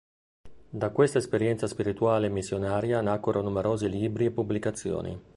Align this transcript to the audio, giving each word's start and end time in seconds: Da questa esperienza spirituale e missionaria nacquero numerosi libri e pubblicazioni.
Da 0.71 0.89
questa 0.89 1.19
esperienza 1.19 1.67
spirituale 1.67 2.25
e 2.25 2.29
missionaria 2.31 3.01
nacquero 3.01 3.43
numerosi 3.43 3.87
libri 3.87 4.25
e 4.25 4.31
pubblicazioni. 4.31 5.21